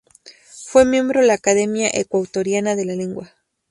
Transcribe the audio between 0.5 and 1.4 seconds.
Fue miembro la